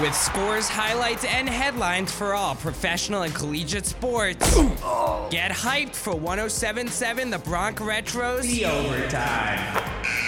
[0.00, 4.54] With scores, highlights, and headlines for all professional and collegiate sports.
[5.28, 10.27] Get hyped for 1077 The Bronx Retros The Overtime.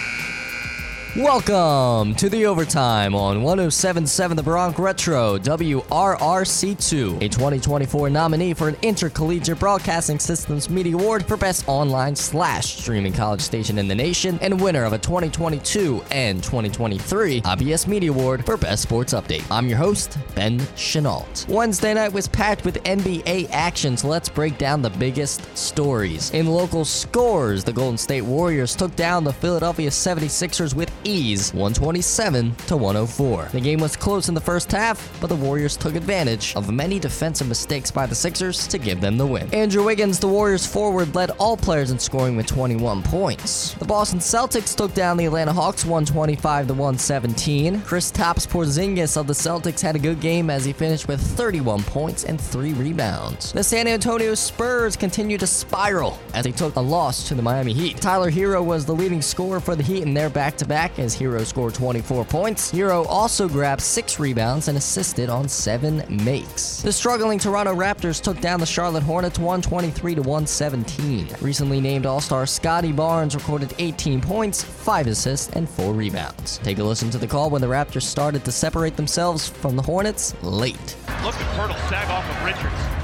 [1.16, 8.76] Welcome to the overtime on 1077 The Bronx Retro WRRC2, a 2024 nominee for an
[8.82, 14.38] Intercollegiate Broadcasting Systems Media Award for Best Online Slash Streaming College Station in the Nation,
[14.40, 19.42] and winner of a 2022 and 2023 IBS Media Award for Best Sports Update.
[19.50, 21.48] I'm your host, Ben Shinault.
[21.48, 26.30] Wednesday night was packed with NBA action, so let's break down the biggest stories.
[26.30, 32.54] In local scores, the Golden State Warriors took down the Philadelphia 76ers with ease 127
[32.66, 33.48] to 104.
[33.52, 36.98] The game was close in the first half, but the Warriors took advantage of many
[36.98, 39.52] defensive mistakes by the Sixers to give them the win.
[39.54, 43.74] Andrew Wiggins, the Warriors forward, led all players in scoring with 21 points.
[43.74, 47.80] The Boston Celtics took down the Atlanta Hawks 125 to 117.
[47.82, 51.82] Chris Kristaps Porzingis of the Celtics had a good game as he finished with 31
[51.82, 53.52] points and 3 rebounds.
[53.52, 57.72] The San Antonio Spurs continued to spiral as they took a loss to the Miami
[57.72, 57.98] Heat.
[57.98, 61.74] Tyler Herro was the leading scorer for the Heat in their back-to-back as Herro scored
[61.74, 62.72] 24 points.
[62.72, 66.82] Herro also grabbed 6 rebounds and assisted on 7 makes.
[66.82, 71.28] The struggling Toronto Raptors took down the Charlotte Hornets 123 to 117.
[71.40, 76.58] Recently named All-Star Scottie Barnes recorded 18 points, 5 assists, and 4 rebounds.
[76.58, 79.82] Take a listen to the call when the Raptors started to separate themselves from the
[79.82, 80.96] Hornets late.
[81.24, 82.99] Look at Poeltl sag off of Richards.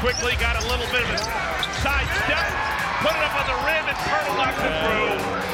[0.00, 2.40] Quickly got a little bit of a side step,
[3.04, 5.49] put it up on the rim, and Poeltl knocks it through.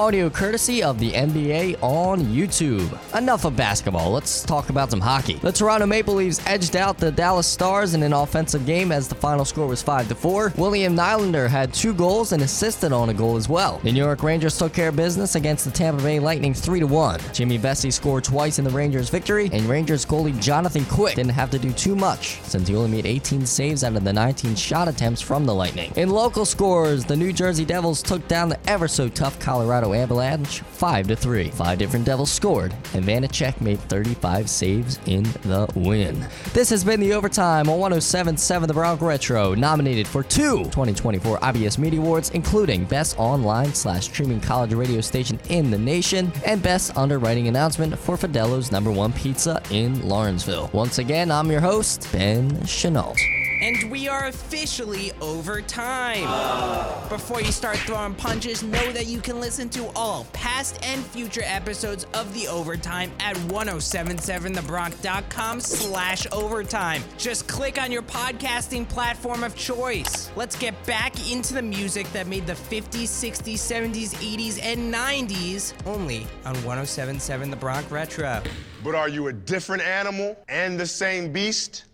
[0.00, 2.98] Audio courtesy of the NBA on YouTube.
[3.14, 5.34] Enough of basketball, let's talk about some hockey.
[5.34, 9.14] The Toronto Maple Leafs edged out the Dallas Stars in an offensive game as the
[9.14, 10.54] final score was 5 to 4.
[10.56, 13.78] William Nylander had two goals and assisted on a goal as well.
[13.84, 16.86] The New York Rangers took care of business against the Tampa Bay Lightning 3 to
[16.86, 17.20] 1.
[17.34, 21.50] Jimmy Vesey scored twice in the Rangers' victory, and Rangers goalie Jonathan Quick didn't have
[21.50, 24.88] to do too much since he only made 18 saves out of the 19 shot
[24.88, 25.92] attempts from the Lightning.
[25.96, 30.60] In local scores, the New Jersey Devils took down the ever so tough Colorado Avalanche
[30.60, 31.50] 5 to 3.
[31.50, 36.26] Five different Devils scored, and Vanecek made 35 saves in the win.
[36.52, 41.78] This has been the overtime on 1077 The Bronx Retro, nominated for two 2024 IBS
[41.78, 46.96] Media Awards, including Best Online slash Streaming College Radio Station in the Nation and Best
[46.96, 50.70] Underwriting Announcement for Fidelo's Number One Pizza in Lawrenceville.
[50.72, 53.18] Once again, I'm your host, Ben Shinault.
[53.62, 56.89] And we are officially over overtime.
[57.10, 61.42] Before you start throwing punches, know that you can listen to all past and future
[61.44, 67.02] episodes of The Overtime at 1077thebronx.com slash overtime.
[67.18, 70.30] Just click on your podcasting platform of choice.
[70.36, 75.74] Let's get back into the music that made the 50s, 60s, 70s, 80s, and 90s
[75.86, 78.40] only on 1077 The Bronx Retro.
[78.84, 81.86] But are you a different animal and the same beast?